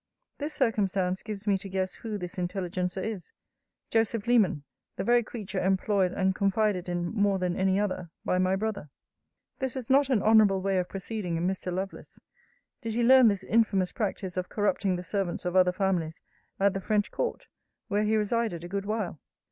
This 0.39 0.51
circumstance 0.55 1.21
gives 1.21 1.45
me 1.45 1.59
to 1.59 1.69
guess 1.69 1.93
who 1.93 2.17
this 2.17 2.39
intelligencer 2.39 3.01
is: 3.01 3.31
Joseph 3.91 4.25
Leman: 4.25 4.63
the 4.95 5.03
very 5.03 5.21
creature 5.21 5.63
employed 5.63 6.11
and 6.11 6.33
confided 6.33 6.89
in, 6.89 7.13
more 7.13 7.37
than 7.37 7.55
any 7.55 7.79
other, 7.79 8.09
by 8.25 8.39
my 8.39 8.55
brother. 8.55 8.89
This 9.59 9.75
is 9.75 9.91
not 9.91 10.09
an 10.09 10.23
honourable 10.23 10.59
way 10.63 10.79
of 10.79 10.89
proceeding 10.89 11.37
in 11.37 11.45
Mr. 11.47 11.71
Lovelace. 11.71 12.19
Did 12.81 12.93
he 12.95 13.03
learn 13.03 13.27
this 13.27 13.43
infamous 13.43 13.91
practice 13.91 14.37
of 14.37 14.49
corrupting 14.49 14.95
the 14.95 15.03
servants 15.03 15.45
of 15.45 15.55
other 15.55 15.71
families 15.71 16.19
at 16.59 16.73
the 16.73 16.81
French 16.81 17.11
court, 17.11 17.45
where 17.87 18.01
he 18.03 18.15
resided 18.17 18.63
a 18.63 18.67
good 18.67 18.87
while? 18.87 19.19